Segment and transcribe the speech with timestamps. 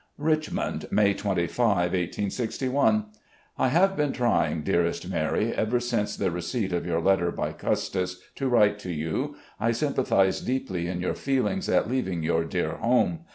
[0.17, 1.59] "Richmond, May 25,
[1.91, 3.05] 1861.
[3.59, 8.19] "I have been trying, dearest Mary, ever since the receipt of your letter by Custis,
[8.33, 9.35] to write to you.
[9.59, 13.25] I sym pathise deeply in your feelings at leaving your dear home.